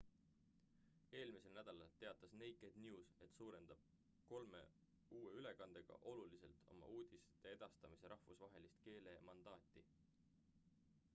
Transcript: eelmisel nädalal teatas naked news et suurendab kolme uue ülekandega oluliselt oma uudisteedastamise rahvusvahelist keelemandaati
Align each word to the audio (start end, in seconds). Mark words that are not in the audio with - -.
eelmisel 1.17 1.51
nädalal 1.57 1.91
teatas 2.03 2.31
naked 2.41 2.75
news 2.85 3.09
et 3.25 3.35
suurendab 3.41 3.83
kolme 4.31 4.61
uue 5.19 5.33
ülekandega 5.41 5.97
oluliselt 6.13 6.63
oma 6.75 6.89
uudisteedastamise 6.97 8.11
rahvusvahelist 8.15 8.81
keelemandaati 8.87 9.85